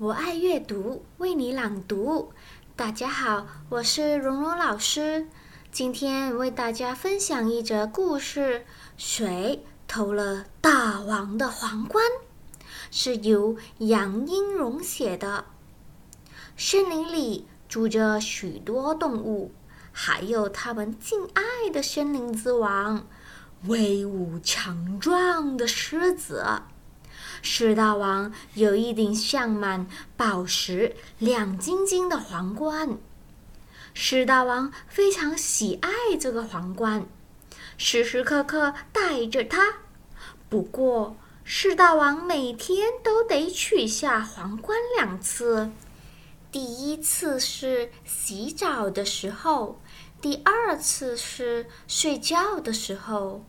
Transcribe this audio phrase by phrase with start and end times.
[0.00, 2.32] 我爱阅读，为你朗读。
[2.76, 5.26] 大家好，我是蓉蓉老师。
[5.72, 8.64] 今天为大家分享一则故事：
[8.96, 12.04] 谁偷了大王的皇冠？
[12.92, 15.46] 是由杨英荣写的。
[16.56, 19.50] 森林里住着许多动物，
[19.90, 23.04] 还有他们敬爱的森林之王——
[23.66, 26.44] 威武强壮的狮子。
[27.42, 32.98] 狮大王有一顶镶满宝石、亮晶晶的皇冠。
[33.94, 37.06] 狮大王非常喜爱这个皇冠，
[37.76, 39.78] 时时刻刻戴着它。
[40.48, 45.70] 不过，狮大王每天都得取下皇冠两次。
[46.50, 49.80] 第一次是洗澡的时候，
[50.20, 53.44] 第二次是睡觉的时候。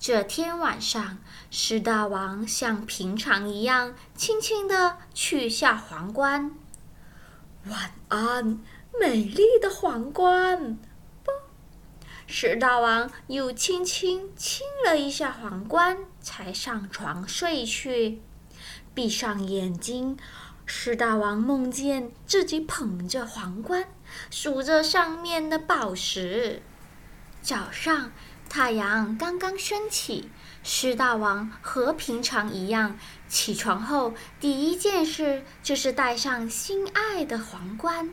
[0.00, 1.18] 这天晚上，
[1.50, 6.52] 狮大王像平常一样，轻轻地取下皇冠。
[7.66, 8.60] 晚安，
[9.00, 10.78] 美丽的皇冠。
[11.24, 11.32] 不，
[12.28, 18.22] 狮大王又轻轻亲了一下皇冠，才上床睡去。
[18.94, 20.16] 闭上眼睛，
[20.64, 23.88] 狮大王梦见自己捧着皇冠，
[24.30, 26.62] 数着上面的宝石。
[27.42, 28.12] 早上。
[28.48, 30.30] 太阳刚刚升起，
[30.62, 38.10] 狮大王和平常一样，起床后第一件事就是戴上心爱的皇冠。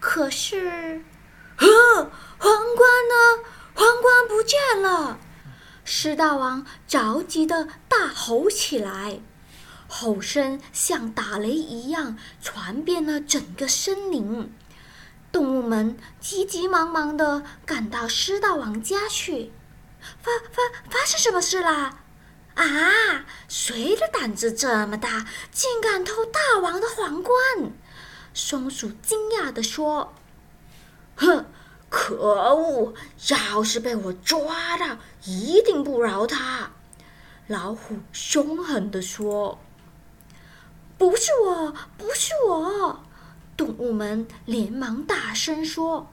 [0.00, 1.02] 可是，
[1.56, 1.66] 呵，
[2.38, 3.44] 皇冠呢？
[3.74, 5.18] 皇冠不见了！
[5.84, 9.20] 狮大王着急的大吼起来，
[9.86, 14.52] 吼声像打雷一样传遍了整个森林。
[15.30, 19.52] 动物们急急忙忙的赶到狮大王家去。
[20.22, 22.00] 发发发生什么事啦？
[22.54, 23.24] 啊！
[23.46, 27.36] 谁的胆子这么大，竟敢偷大王的皇冠？
[28.34, 30.12] 松鼠惊讶地说
[31.14, 31.46] ：“哼，
[31.88, 32.94] 可恶！
[33.28, 36.72] 要是被我抓到，一定不饶他。”
[37.46, 39.60] 老虎凶狠地说
[40.98, 43.04] ：“不是我，不是我！”
[43.56, 46.10] 动物们连忙大声说：“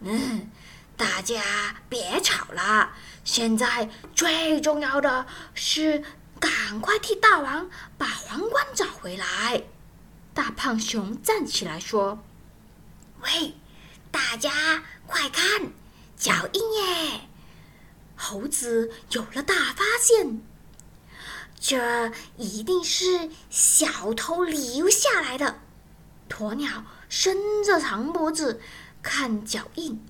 [0.00, 0.50] 嗯。”
[0.96, 1.42] 大家
[1.88, 2.92] 别吵了，
[3.24, 6.02] 现在最重要的是
[6.40, 7.68] 赶快替大王
[7.98, 9.62] 把皇冠找回来。
[10.32, 12.22] 大胖熊站起来说
[13.22, 13.54] ：“喂，
[14.10, 15.72] 大家快看，
[16.16, 17.20] 脚印耶！”
[18.16, 20.42] 猴子有了大发现，
[21.60, 25.60] 这一定是小偷留下来的。
[26.28, 28.60] 鸵鸟伸着长脖子
[29.02, 30.02] 看脚印。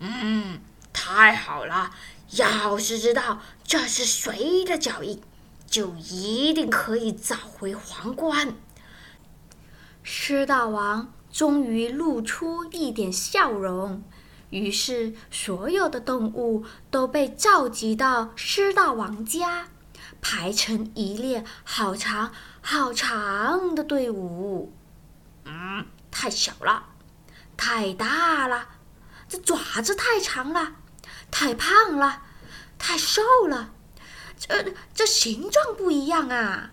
[0.00, 0.60] 嗯，
[0.92, 1.90] 太好了！
[2.30, 5.20] 要是知道这是谁的脚印，
[5.66, 8.54] 就一定可以找回皇冠。
[10.02, 14.02] 狮大王终于露出一点笑容，
[14.48, 19.68] 于是所有的动物都被召集到狮大王家，
[20.22, 24.72] 排成一列好长好长的队伍。
[25.44, 26.86] 嗯，太小了，
[27.56, 28.68] 太大了。
[29.30, 30.72] 这爪子太长了，
[31.30, 32.22] 太胖了，
[32.80, 33.72] 太瘦了，
[34.36, 36.72] 这这形状不一样啊！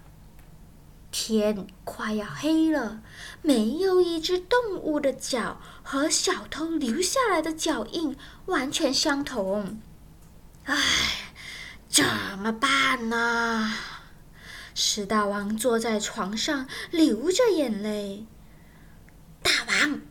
[1.12, 3.02] 天快要黑了，
[3.44, 9.80] 没有一只动物的脚和小偷留下来的脚印完全相同。
[10.66, 10.76] 唉，
[11.88, 12.04] 怎
[12.40, 13.72] 么办呢？
[14.74, 18.26] 石大王坐在床上流着眼泪。
[19.44, 20.02] 大王，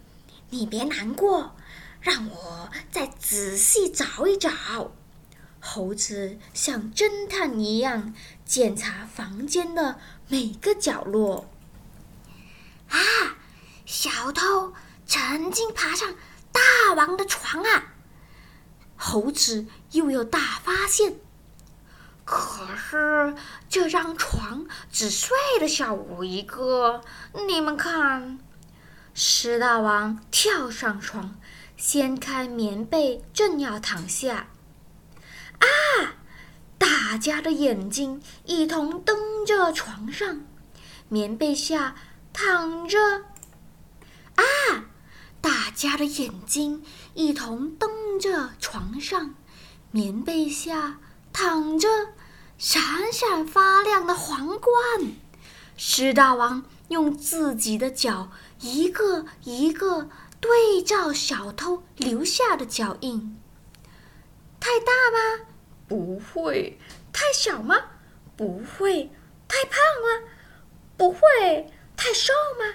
[0.51, 1.56] 你别难过。
[2.07, 4.93] 让我再仔细找一找。
[5.59, 11.51] 猴子像侦探一样检查房间的每个角落。
[12.89, 12.99] 啊，
[13.85, 14.73] 小偷
[15.05, 16.15] 曾经爬上
[16.53, 17.95] 大王的床啊！
[18.97, 21.17] 猴子又有大发现。
[22.25, 23.35] 可是
[23.69, 27.03] 这张床只睡了小五一个，
[27.49, 28.39] 你们看。
[29.13, 31.37] 狮大王跳上床。
[31.77, 34.49] 掀开棉被，正要躺下，
[35.59, 35.67] 啊！
[36.79, 40.41] 大家的眼睛一同瞪着床上，
[41.09, 41.95] 棉被下
[42.33, 42.99] 躺着。
[44.37, 44.43] 啊！
[45.41, 46.83] 大家的眼睛
[47.15, 49.35] 一同瞪着床上，
[49.91, 50.99] 棉被下
[51.33, 51.89] 躺着
[52.59, 54.73] 闪闪发亮的皇冠。
[55.77, 58.31] 狮大王用自己的脚
[58.61, 60.09] 一个一个。
[60.49, 63.37] 对照小偷留下的脚印，
[64.61, 65.47] 太大吗？
[65.89, 66.79] 不会。
[67.13, 67.77] 太小吗？
[68.37, 69.11] 不会。
[69.49, 69.73] 太胖
[70.03, 70.29] 吗？
[70.97, 71.21] 不会。
[71.97, 72.75] 太瘦吗？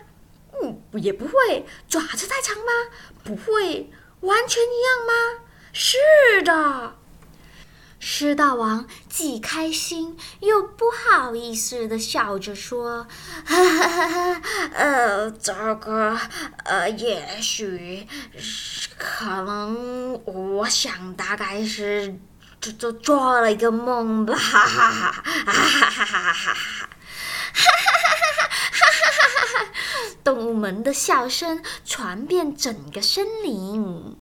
[0.61, 1.65] 嗯，也不会。
[1.87, 2.71] 爪子太长吗？
[3.23, 3.89] 不会。
[4.19, 5.43] 完全一样吗？
[5.71, 5.97] 是
[6.43, 6.99] 的。
[8.03, 13.05] 狮大王既开心又不好意思的笑着说
[14.73, 16.19] ：“呃，这个，
[16.63, 18.07] 呃，也许，
[18.97, 22.19] 可能，我想大概是，
[22.59, 26.89] 做做做了一个梦吧。”哈哈哈哈哈哈哈哈哈哈哈哈哈哈！
[30.23, 34.17] 动物们的笑声传遍整个森林。